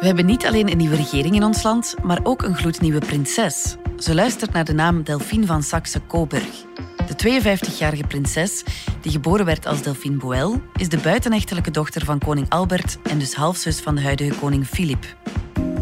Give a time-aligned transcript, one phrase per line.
[0.00, 3.76] We hebben niet alleen een nieuwe regering in ons land, maar ook een gloednieuwe prinses.
[3.96, 6.64] Ze luistert naar de naam Delphine van Saxe-Coburg.
[7.06, 8.62] De 52-jarige prinses,
[9.00, 13.34] die geboren werd als Delphine Boel, is de buitenechtelijke dochter van koning Albert en dus
[13.34, 15.16] halfzus van de huidige koning Filip.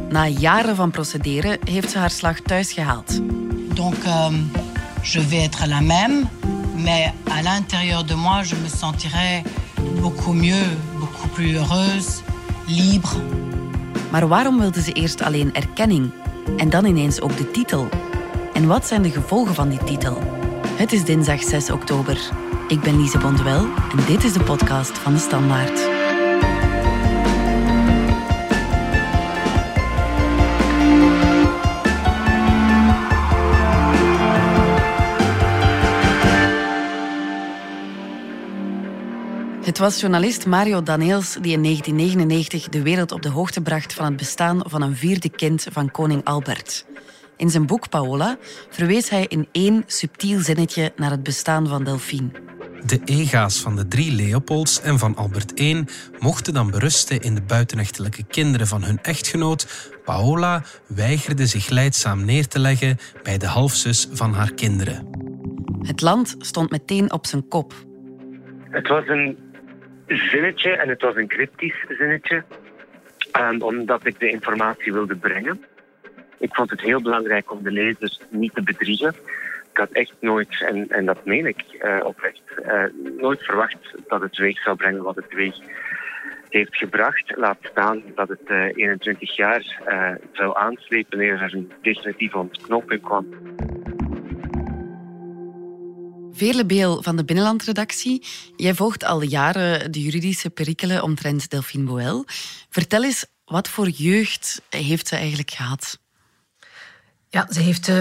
[0.08, 3.20] Na jaren van procederen heeft ze haar slag thuis gehaald.
[3.74, 4.32] Donc, euh,
[5.02, 6.28] je vais être la même,
[6.74, 9.42] mais à l'intérieur de moi, je me sentirai
[10.00, 10.66] beaucoup mieux,
[10.98, 12.22] beaucoup plus heureuse,
[12.66, 13.45] libre.
[14.10, 16.10] Maar waarom wilde ze eerst alleen erkenning
[16.56, 17.88] en dan ineens ook de titel?
[18.52, 20.18] En wat zijn de gevolgen van die titel?
[20.76, 22.18] Het is dinsdag 6 oktober.
[22.68, 25.95] Ik ben Lise Bonduel en dit is de podcast van de Standaard.
[39.76, 44.04] Het was journalist Mario Daneels die in 1999 de wereld op de hoogte bracht van
[44.04, 46.86] het bestaan van een vierde kind van koning Albert.
[47.36, 48.36] In zijn boek Paola
[48.70, 52.28] verwees hij in één subtiel zinnetje naar het bestaan van Delphine.
[52.86, 55.84] De ega's van de drie Leopolds en van Albert I
[56.18, 59.90] mochten dan berusten in de buitenechtelijke kinderen van hun echtgenoot.
[60.04, 65.08] Paola weigerde zich leidzaam neer te leggen bij de halfzus van haar kinderen.
[65.80, 67.74] Het land stond meteen op zijn kop.
[68.70, 69.45] Het was een
[70.06, 72.44] zinnetje en het was een cryptisch zinnetje,
[73.40, 75.64] um, omdat ik de informatie wilde brengen.
[76.38, 79.14] Ik vond het heel belangrijk om de lezers niet te bedriegen.
[79.72, 82.84] Ik had echt nooit, en, en dat meen ik uh, oprecht, uh,
[83.18, 85.56] nooit verwacht dat het weeg zou brengen wat het weeg
[86.48, 87.36] heeft gebracht.
[87.36, 89.80] Laat staan dat het uh, 21 jaar
[90.32, 93.26] zou aanslepen eer er een definitieve ontknoping kwam.
[96.36, 98.24] Veerle Beel van de Binnenlandredactie.
[98.56, 102.24] Jij volgt al jaren de juridische perikelen omtrent Delphine Boel.
[102.70, 105.98] Vertel eens, wat voor jeugd heeft ze eigenlijk gehad?
[107.36, 107.98] Ja, ze heeft uh,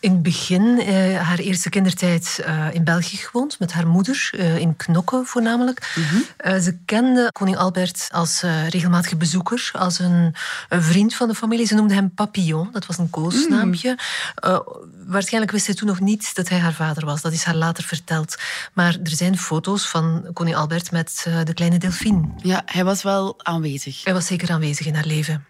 [0.00, 4.76] in het begin uh, haar eerste kindertijd uh, in België gewoond, met haar moeder, in
[4.76, 5.92] Knokke voornamelijk.
[5.94, 6.60] Mm -hmm.
[6.60, 10.34] ze kende koning Albert als regelmatige bezoeker, als een,
[10.68, 11.66] een, vriend van de familie.
[11.66, 13.98] Ze noemde hem Papillon, dat was een koosnaampje.
[14.42, 14.62] Mm.
[15.06, 17.84] waarschijnlijk wist hij toen nog niet dat hij haar vader was, dat is haar later
[17.84, 18.36] verteld.
[18.72, 22.28] Maar er zijn foto's van koning Albert met de kleine Delphine.
[22.42, 24.04] Ja, hij was wel aanwezig.
[24.04, 25.44] Hij was zeker aanwezig in haar leven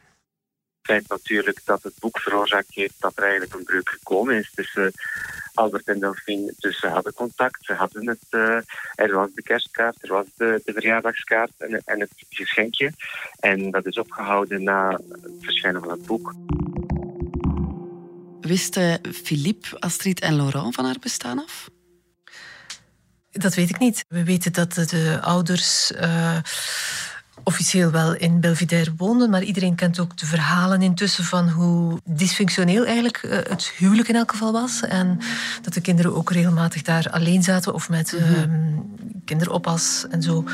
[0.90, 4.92] feit natuurlijk dat het boek veroorzaakt heeft dat er eigenlijk een breuk gekomen is tussen
[5.54, 6.54] Albert en Delphine.
[6.58, 8.26] Dus ze hadden contact, ze hadden het.
[8.30, 8.56] Uh,
[8.94, 12.92] er was de kerstkaart, er was de, de verjaardagskaart en, en, het geschenkje.
[13.40, 14.90] En dat is opgehouden na
[15.22, 16.34] het verschijnen van het boek.
[18.40, 21.68] Wisten Philippe, Astrid en Laurent van haar bestaan af?
[23.30, 24.04] Dat weet ik niet.
[24.08, 25.90] We weten dat de ouders.
[25.90, 26.38] Uh
[27.44, 32.84] officieel wel in Belvedere woonden, maar iedereen kent ook de verhalen intussen van hoe dysfunctioneel
[32.84, 34.80] eigenlijk eh, het huwelijk in elk geval was.
[34.80, 35.18] En
[35.62, 40.44] dat de kinderen ook regelmatig daar alleen zaten of met mm kinderoppas en zo.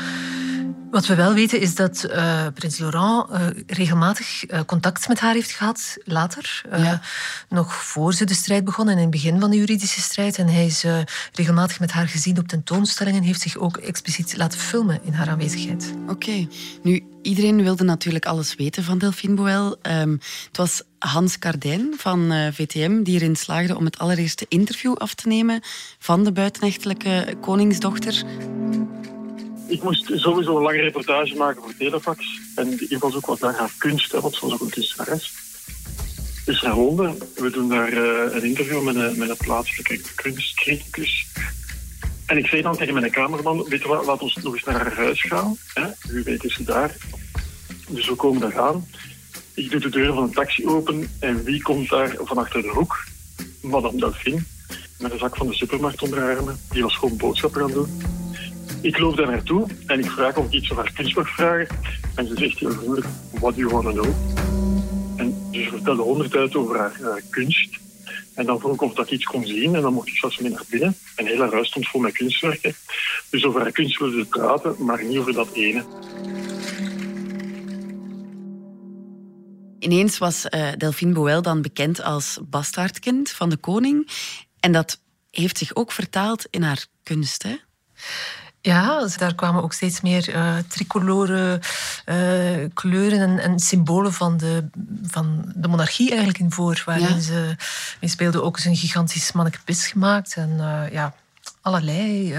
[0.91, 5.33] Wat we wel weten is dat uh, prins Laurent uh, regelmatig uh, contact met haar
[5.33, 6.61] heeft gehad, later.
[6.71, 7.01] Ja.
[7.49, 10.37] Nog voor ze de strijd begon en in het begin van de juridische strijd.
[10.37, 10.85] En hij is
[11.31, 15.29] regelmatig met haar gezien op tentoonstellingen en heeft zich ook expliciet laten filmen in haar
[15.29, 15.93] aanwezigheid.
[16.01, 16.11] Oké.
[16.11, 16.47] Okay.
[16.83, 19.75] Nu, iedereen wilde natuurlijk alles weten van Delphine Boel.
[19.81, 25.13] Um, het was Hans Cardijn van VTM die erin slaagde om het allereerste interview af
[25.13, 25.61] te nemen
[25.99, 28.23] van de buitenechtelijke koningsdochter
[29.67, 32.39] ik moest sowieso een lange reportage maken voor Telefax.
[32.55, 35.33] En invalshoek was daar haar kunst, hè, want ze was ook een kunstenares.
[36.45, 37.17] Dus naar Londen.
[37.35, 41.27] We doen daar uh, een interview met een, met een plaatselijke kunstcriticus.
[42.25, 44.75] En ik zei dan tegen mijn cameraman, weet je wat, laat ons nog eens naar
[44.75, 45.57] haar huis gaan.
[45.73, 45.87] Hè?
[46.09, 46.95] Wie weet is ze daar.
[47.87, 48.87] Dus we komen daar aan.
[49.53, 52.69] Ik doe de deur van een taxi open en wie komt daar van achter de
[52.69, 53.03] hoek?
[53.61, 54.43] Madame Delphine,
[54.99, 56.59] met een zak van de supermarkt onder haar armen.
[56.69, 58.16] Die was gewoon boodschappen gaan doen.
[58.81, 61.67] Ik loop daar naartoe en ik vraag ik iets over haar vragen.
[62.15, 64.13] En ze zegt heel vriendelijk, what do you want to know?
[65.15, 67.79] En ze vertelde honderd over haar, haar, kunst.
[68.33, 70.39] En dan vroeg ik of dat ik iets kon zien en dan mocht ik zelfs
[70.39, 70.95] mee naar binnen.
[71.15, 72.73] En heel haar huis stond vol met kunstwerken.
[73.29, 75.85] Dus over haar kunst wilde ze praten, maar niet over dat ene.
[79.79, 84.09] Ineens was uh, Delphine Boel dan bekend als bastaardkind van de koning.
[84.59, 85.01] En dat
[85.31, 87.55] heeft zich ook vertaald in haar kunst, hè?
[88.67, 91.59] Ja, dus daar kwamen ook steeds meer uh, tricolore
[92.05, 94.69] uh, kleuren en, en, symbolen van de,
[95.03, 96.83] van de monarchie eigenlijk in voor.
[96.85, 97.19] Waarin ja.
[97.19, 97.55] ze
[98.01, 100.35] mee speelde ook eens een gigantisch mannekepis gemaakt.
[100.35, 101.13] En uh, ja,
[101.61, 102.33] allerlei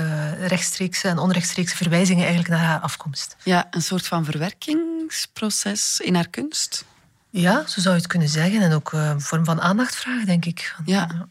[0.47, 3.37] rechtstreekse en onrechtstreekse verwijzingen eigenlijk naar haar afkomst.
[3.43, 6.85] Ja, een soort van verwerkingsproces in haar kunst.
[7.31, 8.63] Ja, zo zou je het kunnen zeggen.
[8.63, 10.75] En ook een vorm van aandacht vragen, denk ik.
[10.85, 11.29] Ja.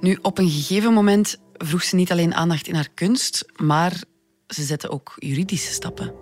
[0.00, 4.02] Nu, op een gegeven moment vroeg ze niet alleen aandacht in haar kunst, maar
[4.46, 6.14] ze zette ook juridische stappen.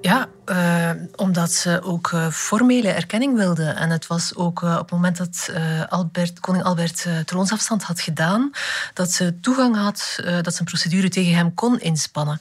[0.00, 3.64] Ja, uh, omdat ze ook uh, formele erkenning wilde.
[3.64, 5.50] En het was ook uh, op het moment dat
[5.88, 8.50] Albert, koning Albert troonsafstand had gedaan,
[8.94, 12.40] dat ze toegang had, dat ze een procedure tegen hem kon inspannen.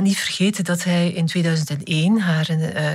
[0.00, 2.46] niet vergeten dat hij in 2001 haar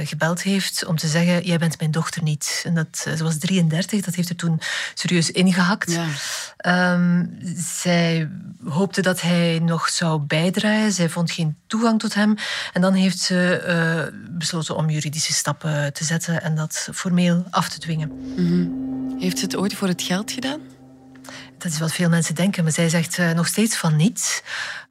[0.03, 2.63] gebeld heeft om te zeggen: Jij bent mijn dochter niet.
[2.65, 4.61] En dat, ze was 33, dat heeft er toen
[4.93, 5.97] serieus ingehakt.
[6.57, 6.93] Ja.
[6.93, 8.29] Um, zij
[8.65, 10.91] hoopte dat hij nog zou bijdragen.
[10.91, 12.35] Zij vond geen toegang tot hem.
[12.73, 17.79] En dan heeft ze besloten om juridische stappen te zetten en dat formeel af te
[17.79, 18.11] dwingen.
[18.35, 18.67] Mhm.
[19.19, 20.59] Heeft ze het ooit voor het geld gedaan?
[21.63, 24.43] Dat is wat veel mensen denken, maar zij zegt uh, nog steeds van niet.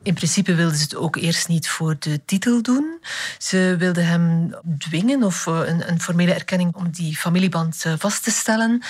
[0.03, 3.01] In principe wilde ze het ook eerst niet voor de titel doen.
[3.39, 8.23] Ze wilde hem dwingen of uh, een, een, formele erkenning om die familieband uh, vast
[8.23, 8.83] te stellen.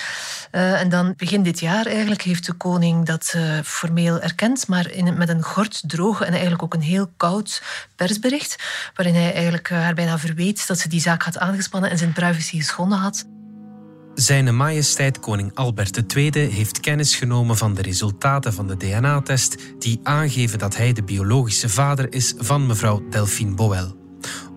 [0.51, 5.29] en dan begin dit jaar eigenlijk heeft de koning dat formeel erkend, maar in, met
[5.29, 7.61] een gort droge en eigenlijk ook een heel koud
[7.95, 8.63] persbericht,
[8.95, 12.57] waarin hij eigenlijk haar bijna verweet dat ze die zaak had aangespannen en zijn privacy
[12.57, 13.25] geschonden had.
[14.15, 19.99] Zijn majesteit koning Albert II heeft kennis genomen van de resultaten van de DNA-test die
[20.03, 23.95] aangeven dat hij de biologische vader is van mevrouw Delphine Boel.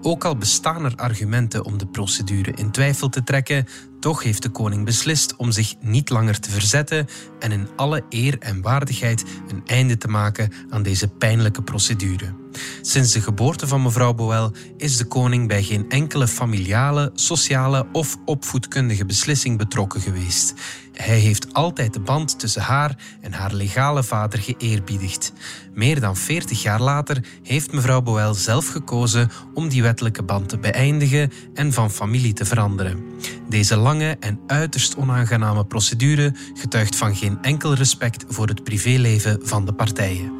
[0.02, 3.66] Ook al bestaan er argumenten om de procedure in twijfel te trekken,
[4.00, 7.06] toch heeft de koning beslist om zich niet langer te verzetten
[7.38, 12.34] en in alle eer en waardigheid een einde te maken aan deze pijnlijke procedure.
[12.82, 18.16] Sinds de geboorte van mevrouw Boel is de koning bij geen enkele familiale, sociale of
[18.24, 20.54] opvoedkundige beslissing betrokken geweest.
[20.92, 25.32] Hij heeft altijd de band tussen haar en haar legale vader geëerbiedigd.
[25.74, 30.58] Meer dan 40 jaar later heeft mevrouw Boel zelf gekozen om die wettelijke band te
[30.58, 33.04] beëindigen en van familie te veranderen.
[33.48, 39.64] Deze lange en uiterst onaangename procedure getuigt van geen enkel respect voor het privéleven van
[39.64, 40.32] de partijen.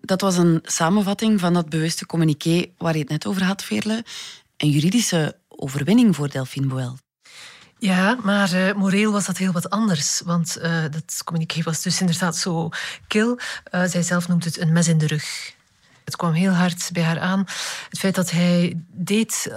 [0.00, 4.04] Dat was een samenvatting van dat bewuste communiqué waar je het net over had, Veerle.
[4.56, 6.96] Een juridische overwinning voor Delphine Boel.
[7.78, 10.22] Ja, maar uh, moreel was dat heel wat anders.
[10.24, 12.68] Want uh, dat communiqué was dus inderdaad zo
[13.06, 13.38] kil.
[13.74, 15.55] Uh, zij zelf noemt het een mes in de rug.
[16.06, 17.44] Het kwam heel hard bij haar aan.
[17.88, 19.50] Het feit dat hij deed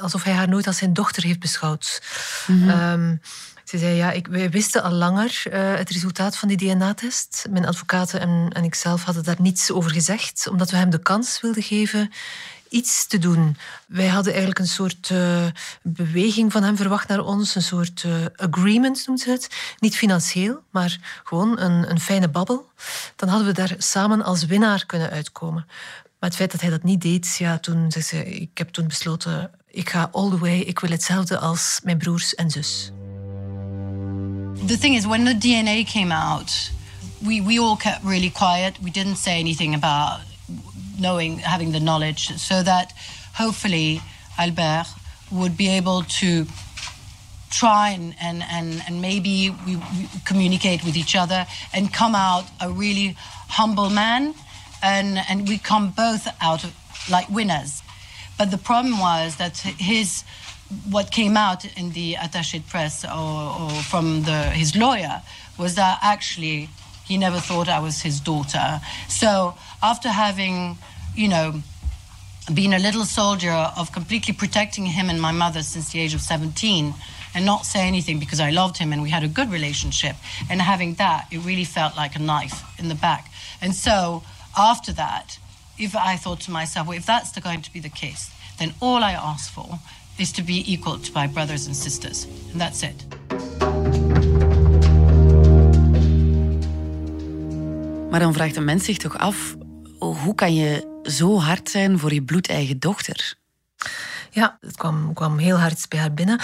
[0.00, 2.02] alsof hij haar nooit als zijn dochter heeft beschouwd.
[2.46, 2.92] Mm -hmm.
[2.92, 3.20] um,
[3.68, 7.46] ze zei, ja, ik, wij wisten al langer uh, het resultaat van die DNA-test.
[7.50, 11.40] Mijn advocaten en, en ikzelf hadden daar niets over gezegd, omdat we hem de kans
[11.40, 12.12] wilden geven
[12.76, 13.56] iets te doen.
[13.86, 15.46] Wij hadden eigenlijk een soort uh,
[15.82, 19.48] beweging van hem verwacht naar ons, een soort uh, agreement noemt ze het.
[19.78, 22.70] Niet financieel, maar gewoon een, een fijne babbel.
[23.16, 25.64] Dan hadden we daar samen als winnaar kunnen uitkomen.
[26.18, 28.86] Maar het feit dat hij dat niet deed, ja, toen zei ze, ik heb toen
[28.86, 32.90] besloten, ik ga all the way, ik wil hetzelfde als mijn broers en zus.
[34.66, 36.70] The thing is, when the DNA came out,
[37.18, 38.78] we, we all kept really quiet.
[38.80, 40.25] We didn't say anything about
[40.98, 42.92] knowing, having the knowledge, so that
[43.34, 44.00] hopefully
[44.38, 44.86] Albert
[45.30, 46.46] would be able to
[47.50, 52.44] try and, and, and, and maybe we, we communicate with each other and come out
[52.60, 53.16] a really
[53.48, 54.34] humble man
[54.82, 56.64] and, and we come both out
[57.10, 57.82] like winners.
[58.38, 60.24] But the problem was that his
[60.90, 65.22] what came out in the attaché press or, or from the, his lawyer
[65.58, 66.68] was that actually
[67.06, 68.80] he never thought I was his daughter.
[69.08, 70.76] So after having,
[71.14, 71.62] you know,
[72.52, 76.20] been a little soldier of completely protecting him and my mother since the age of
[76.20, 76.94] 17
[77.34, 80.16] and not say anything because I loved him and we had a good relationship.
[80.48, 83.30] And having that, it really felt like a knife in the back.
[83.60, 84.22] And so
[84.56, 85.38] after that,
[85.78, 89.02] if I thought to myself, well, if that's going to be the case, then all
[89.02, 89.78] I ask for
[90.18, 92.26] is to be equal to my brothers and sisters.
[92.52, 94.45] And that's it.
[98.16, 99.56] Maar dan vraagt een mens zich toch af:
[99.98, 103.34] hoe kan je zo hard zijn voor je bloedeigen dochter?
[104.30, 106.40] Ja, het kwam, kwam heel hard bij haar binnen.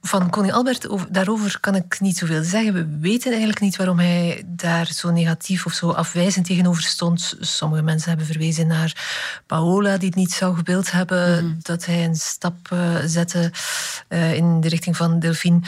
[0.00, 2.72] Van koning Albert, daarover kan ik niet zoveel zeggen.
[2.72, 7.36] We weten eigenlijk niet waarom hij daar zo negatief of zo afwijzend tegenover stond.
[7.40, 8.96] Sommige mensen hebben verwezen naar
[9.46, 11.44] Paola, die het niet zou gebeeld hebben.
[11.44, 11.54] Mhm.
[11.62, 13.52] Dat hij een stap uh, zette
[14.08, 15.60] uh, in de richting van Delphine.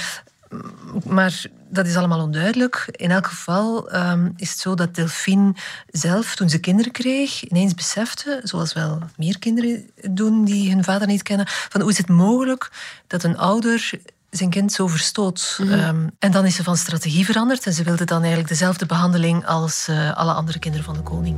[1.05, 2.89] Maar dat is allemaal onduidelijk.
[2.91, 5.55] In elk geval um, is het zo dat Delphine
[5.91, 11.07] zelf, toen ze kinderen kreeg, ineens besefte, zoals wel meer kinderen doen die hun vader
[11.07, 12.71] niet kennen, van hoe is het mogelijk
[13.07, 13.91] dat een ouder
[14.31, 15.59] zijn kind zo verstoot.
[15.61, 18.87] Mm um, en dan is ze van strategie veranderd en ze wilde dan eigenlijk dezelfde
[18.87, 21.37] behandeling als uh, alle andere kinderen van de koning.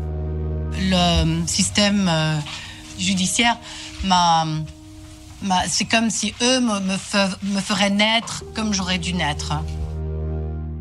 [0.71, 2.37] Le système uh,
[2.97, 3.59] judiciaire
[4.03, 4.47] m'a.
[5.69, 6.97] C'est comme si eux me, me,
[7.41, 9.53] me feraient naître comme j'aurais dû naître.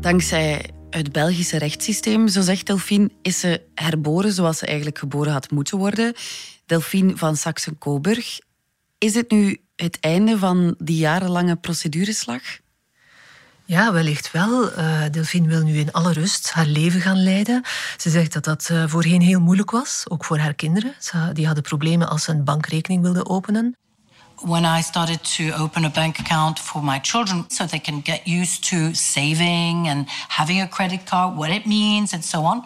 [0.06, 5.50] Dankzij het Belgische rechtssysteem, zo zegt Delphine, is ze herboren zoals ze eigenlijk geboren had
[5.50, 6.14] moeten worden.
[6.66, 8.38] Delphine van Saxen-Coburg.
[8.98, 12.42] Is het nu het einde van die jarenlange procedureslag?
[13.64, 14.78] Ja, wellicht wel.
[14.78, 17.62] Uh, Delphine wil nu in alle rust haar leven gaan leiden.
[17.96, 20.94] Ze zegt dat dat uh, voorheen heel moeilijk was, ook voor haar kinderen.
[20.98, 23.76] Ze, die hadden problemen als ze een bankrekening wilden openen.
[24.42, 28.28] When I started to open a bank account for my children so they can get
[28.28, 32.62] used to saving and having a credit card, what it means and so on.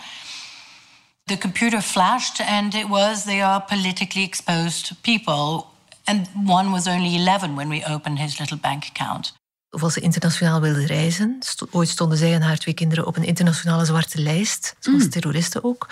[1.27, 5.71] The computer flashed and it was they are politically exposed people.
[6.07, 9.33] And one was only 11 when we opened his little bank account
[9.71, 11.39] of als ze internationaal wilde reizen.
[11.71, 15.11] Ooit stonden zij en haar twee kinderen op een internationale zwarte lijst, zoals mm.
[15.11, 15.89] terroristen ook.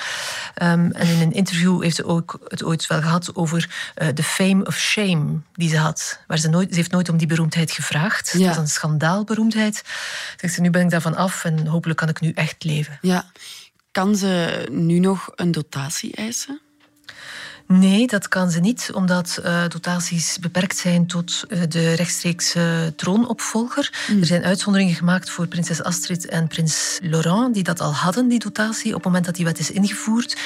[0.62, 4.22] Um, en in een interview heeft ze ook het ooit wel gehad over uh, de
[4.22, 6.20] fame of shame die ze had.
[6.26, 8.32] Waar ze, nooit, ze heeft nooit om die beroemdheid gevraagd.
[8.32, 8.46] Ja.
[8.46, 9.82] Dat is een schandaalberoemdheid.
[10.36, 12.98] Zegt ze, nu ben ik daarvan af en hopelijk kan ik nu echt leven.
[13.00, 13.30] Ja.
[13.90, 16.60] Kan ze nu nog een dotatie eisen?
[17.68, 24.06] Nee, dat kan ze niet, omdat uh, dotaties beperkt zijn tot uh, de rechtstreekse troonopvolger.
[24.10, 24.20] Mm.
[24.20, 28.38] Er zijn uitzonderingen gemaakt voor prinses Astrid en prins Laurent, die dat al hadden, die
[28.38, 30.36] dotatie, op het moment dat die wet is ingevoerd.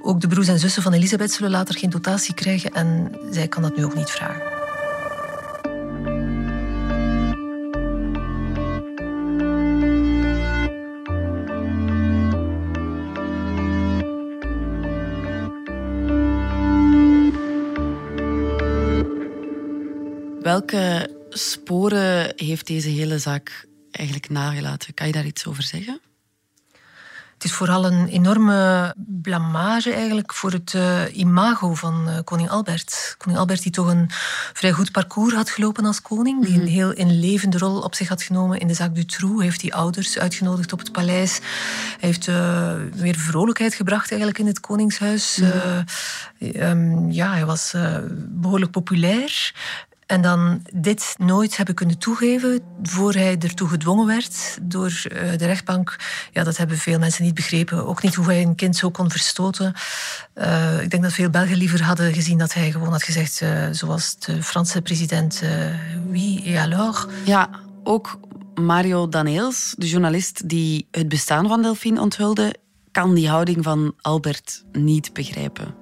[0.00, 3.62] Ook de broers en zussen van Elisabeth zullen later geen dotatie krijgen en zij kan
[3.62, 4.61] dat nu ook niet vragen.
[20.52, 24.94] Welke sporen heeft deze hele zaak eigenlijk nagelaten?
[24.94, 26.00] Kan je daar iets over zeggen?
[27.32, 33.14] Het is vooral een enorme blamage eigenlijk voor het uh, imago van uh, koning Albert.
[33.18, 34.06] Koning Albert die toch een
[34.52, 36.44] vrij goed parcours had gelopen als koning.
[36.44, 36.70] Die een mhm.
[36.72, 39.36] heel inlevende rol op zich had genomen in de zaak Dutroux.
[39.36, 41.38] Hij heeft die ouders uitgenodigd op het paleis.
[42.00, 45.36] Hij heeft uh, weer vrolijkheid gebracht eigenlijk in het koningshuis.
[45.36, 45.84] Mhm.
[46.56, 47.74] Um, ja, hij was
[48.28, 49.52] behoorlijk populair.
[50.12, 55.46] En dan dit nooit hebben kunnen toegeven voor hij ertoe gedwongen werd door eh, de
[55.46, 55.96] rechtbank.
[56.32, 57.86] Ja, dat hebben veel mensen niet begrepen.
[57.86, 59.74] Ook niet hoe hij een kind zo kon verstoten.
[60.34, 63.68] Uh, ik denk dat veel Belgen liever hadden gezien dat hij gewoon had gezegd, uh,
[63.70, 65.42] zoals de Franse president,
[66.08, 67.06] wie et alors.
[67.24, 67.50] Ja,
[67.82, 68.18] ook
[68.54, 72.54] Mario Daneels, de journalist die het bestaan van Delphine onthulde,
[72.90, 75.81] kan die houding van Albert niet begrijpen.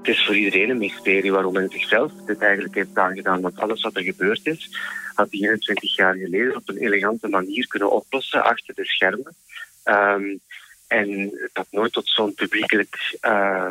[0.00, 3.40] Het is voor iedereen een mysterie waarom men zichzelf dit eigenlijk heeft aangedaan.
[3.40, 4.70] Want alles wat er gebeurd is,
[5.14, 9.36] had hij 21 jaar geleden op een elegante manier kunnen oplossen achter de schermen.
[9.84, 10.40] Um,
[10.86, 13.70] en had nooit tot zo'n publiekelijk uh,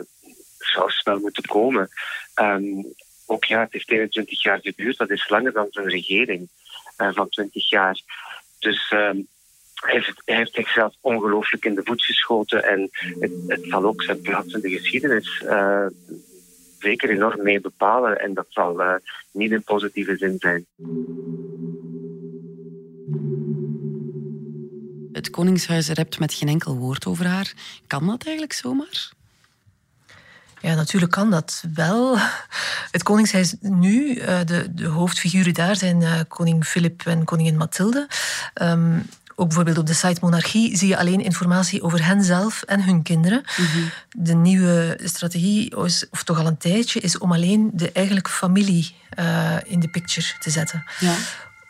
[0.57, 1.89] schouwspel moeten komen.
[2.41, 2.93] Um,
[3.25, 4.97] ook ja, het heeft 21 jaar geduurd.
[4.97, 6.49] Dat is langer dan zijn regering
[6.97, 8.01] uh, van 20 jaar.
[8.59, 9.25] Dus hij
[9.85, 12.63] heeft, hij heeft zichzelf ongelooflijk in de voet geschoten.
[12.63, 15.85] En het, het zal ook zijn plaats in de geschiedenis uh,
[16.79, 18.19] zeker enorm mee bepalen.
[18.19, 18.93] En dat zal uh,
[19.31, 20.65] niet in positieve zin zijn.
[25.11, 27.53] Het Koningshuis rept met geen enkel woord over haar.
[27.87, 29.11] Kan dat eigenlijk zomaar?
[30.61, 32.17] Ja, natuurlijk kan dat wel.
[32.91, 38.07] Het Koningshuis nu, eh, de, de hoofdfiguren daar zijn koning Filip en koningin Mathilde.
[38.61, 39.05] Um,
[39.39, 43.01] ook bijvoorbeeld op de site Monarchie zie je alleen informatie over hen zelf en hun
[43.01, 43.43] kinderen.
[43.57, 43.79] Mhm.
[44.11, 45.77] De nieuwe strategie,
[46.11, 50.27] of toch al een tijdje, is om alleen de eigenlijke familie uh, in de picture
[50.39, 50.83] te zetten.
[50.99, 51.13] Ja.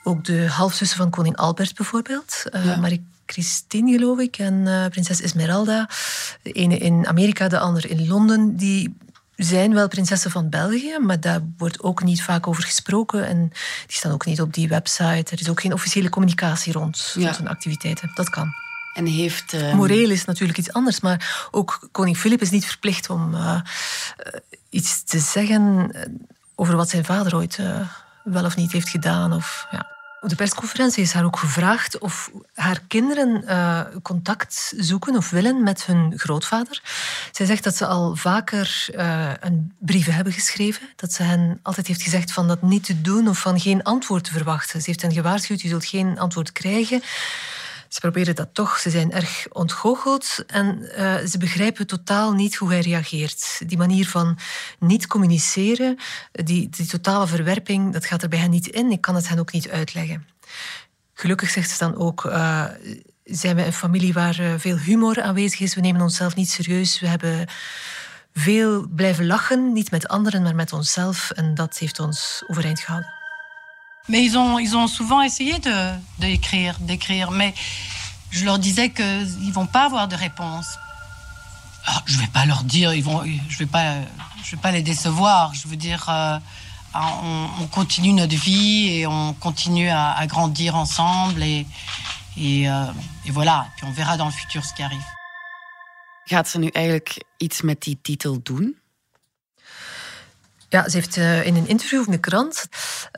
[0.04, 2.44] Ook de halfzussen van koning Albert bijvoorbeeld.
[2.56, 2.76] Uh, ja.
[2.76, 5.90] Marie Christine, geloof ik, en uh, prinses Esmeralda.
[6.42, 8.56] De ene in Amerika, de andere in Londen.
[8.56, 8.96] Die
[9.46, 13.28] zijn wel prinsessen van België, maar daar wordt ook niet vaak over gesproken.
[13.28, 13.40] En
[13.88, 15.32] die staan ook niet op die website.
[15.32, 17.36] Er is ook geen officiële communicatie rond, ja.
[17.38, 18.12] hun activiteiten.
[18.14, 18.54] Dat kan.
[18.94, 19.74] En heeft, uh...
[19.74, 23.62] Moreel is natuurlijk iets anders, maar ook koning Filip is niet verplicht om uh,
[24.70, 25.92] iets te zeggen
[26.56, 27.80] over wat zijn vader ooit uh,
[28.24, 29.34] wel of niet heeft gedaan.
[29.34, 29.99] Of, ja.
[30.22, 35.64] Op de persconferentie is haar ook gevraagd of haar kinderen uh, contact zoeken of willen
[35.64, 36.82] met hun grootvader.
[37.32, 40.90] Zij zegt dat ze al vaker uh, een brieven hebben geschreven.
[40.96, 44.24] Dat ze hen altijd heeft gezegd van dat niet te doen of van geen antwoord
[44.24, 44.80] te verwachten.
[44.82, 47.02] Ze heeft hen gewaarschuwd, je zult geen antwoord krijgen.
[47.90, 48.78] Ze proberen dat toch.
[48.78, 53.62] Ze zijn erg ontgoocheld en uh, ze begrijpen totaal niet hoe hij reageert.
[53.66, 54.38] Die manier van
[54.80, 55.98] niet communiceren,
[56.32, 58.92] die, die totale verwerping, dat gaat er bij hen niet in.
[58.92, 60.28] Ik kan het hen ook niet uitleggen.
[61.14, 62.26] Gelukkig zegt ze dan ook.
[62.26, 62.66] Uh,
[63.24, 65.76] zijn we een familie waar uh, veel humor aanwezig is.
[65.76, 67.00] We nemen onszelf niet serieus.
[67.00, 67.48] We hebben
[68.34, 71.32] veel blijven lachen, niet met anderen, maar met onszelf.
[71.32, 73.19] En dat heeft ons overeind gehouden.
[74.10, 77.32] Mais ils ont, ils ont souvent essayé de, d'écrire, d'écrire.
[77.32, 77.54] Mais
[78.32, 80.78] je leur disais qu'ils ne vont pas avoir de réponse.
[81.86, 83.94] Ah, je vais pas leur dire, ils vont, je vais, pas,
[84.52, 85.54] vais pas les décevoir.
[85.54, 86.38] Je veux dire, euh,
[86.94, 91.42] on, on, continue notre vie et on continue à, à grandir ensemble.
[91.42, 91.66] Et,
[92.38, 92.86] et, euh,
[93.26, 95.06] et voilà, puis on verra dans le futur ce qui arrive.
[96.30, 98.76] Gaat ze nu eigenlijk iets met die titel doen?
[100.70, 102.68] Ja, ze heeft uh, in een interview in de krant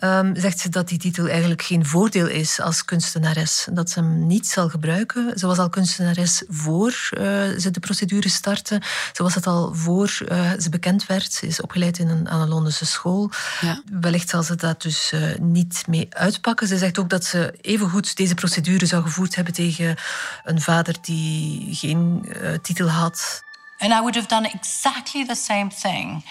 [0.04, 3.68] um, zegt ze dat die titel eigenlijk geen voordeel is als kunstenares.
[3.72, 5.40] Dat ze hem niet zal gebruiken.
[5.40, 7.22] Ze was al kunstenares voor uh,
[7.58, 8.82] ze de procedure startte.
[9.14, 11.34] Ze was het al voor uh, ze bekend werd.
[11.34, 13.32] Ze is opgeleid in een, aan een Londense school.
[13.62, 13.82] Ja.
[13.92, 16.68] Wellicht zal ze dat dus niet mee uitpakken.
[16.68, 19.96] Ze zegt ook dat ze evengoed deze procedure zou gevoerd hebben tegen
[20.44, 22.26] een vader die geen
[22.62, 23.44] titel had.
[23.78, 26.24] And I would have done exactly the same thing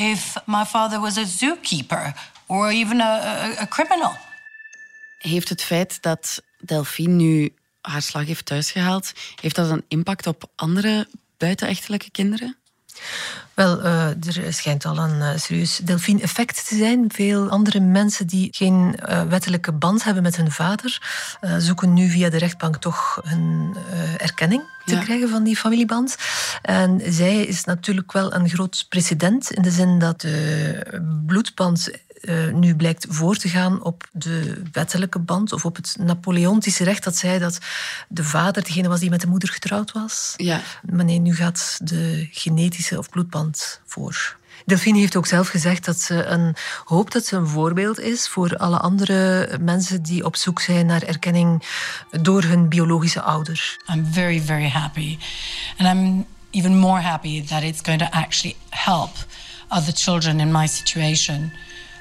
[0.00, 2.14] if my father was a zookeeper
[2.46, 4.12] or even a, a criminal.
[5.18, 10.50] Heeft het feit dat Delphine nu haar slag heeft thuisgehaald, heeft dat een impact op
[10.56, 12.56] andere buitenechtelijke kinderen?
[13.54, 17.04] Wel, uh, er schijnt al een uh, serieus Delphine-effect te zijn.
[17.08, 21.02] Veel andere mensen die geen uh, wettelijke band hebben met hun vader,
[21.58, 23.76] zoeken nu via de rechtbank toch een
[24.18, 25.02] erkenning te ja.
[25.02, 26.16] krijgen van die familieband.
[26.62, 31.90] En zij is natuurlijk wel een groot precedent in de zin dat de bloedband
[32.20, 37.04] uh, nu blijkt voor te gaan op de wettelijke band of op het Napoleontische recht
[37.04, 37.58] dat zei dat
[38.08, 40.34] de vader degene was die met de moeder getrouwd was.
[40.36, 40.60] Ja.
[40.90, 44.38] Maar nee, nu gaat de genetische of bloedband voor.
[44.66, 48.56] Delphine heeft ook zelf gezegd dat ze een, hoopt dat ze een voorbeeld is voor
[48.56, 51.62] alle andere mensen die op zoek zijn naar erkenning
[52.22, 53.78] door hun biologische ouder.
[53.94, 55.18] I'm very, very happy.
[55.76, 59.10] And I'm even more happy that it's going to actually help
[59.68, 61.52] other children in my situation.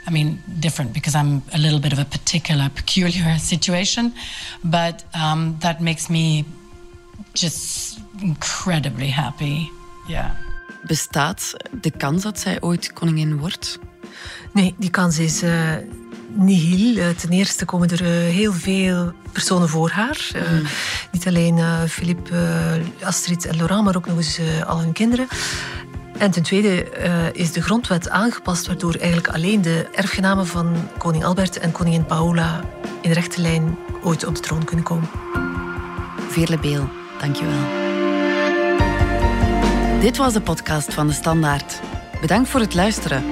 [0.09, 4.13] I mean, different because I'm a little bit of a particular, peculiar situation,
[4.63, 6.45] but um, that makes me
[7.33, 9.69] just incredibly happy.
[10.07, 10.31] Yeah.
[10.87, 13.79] Bestaat de kans dat zij ooit koningin wordt?
[14.53, 15.75] Nee, die kans is uh,
[16.33, 16.95] nihil.
[16.95, 20.31] Uh, ten eerste komen er uh, heel veel personen voor haar.
[20.33, 20.65] Mm.
[21.11, 25.27] Niet alleen Philippe, Astrid en Laurent, maar ook nog eens al hun kinderen.
[26.19, 31.23] En ten tweede uh, is de grondwet aangepast, waardoor eigenlijk alleen de erfgenamen van koning
[31.23, 32.63] Albert en koningin Paola
[33.01, 35.09] in rechte lijn ooit op de troon kunnen komen.
[36.29, 37.59] Veerle Beel, dankjewel.
[39.99, 41.79] Dit was de podcast van De Standaard.
[42.21, 43.23] Bedankt voor het luisteren.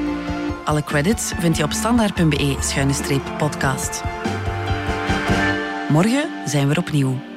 [0.66, 4.04] Alle credits vind je op standaard.be-podcast.
[5.90, 7.37] Morgen zijn we er opnieuw.